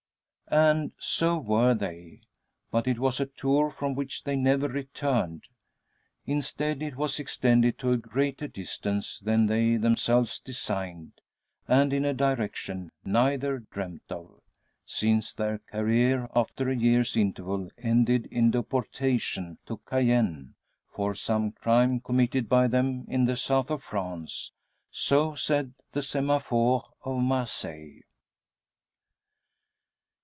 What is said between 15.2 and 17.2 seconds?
their career, after a years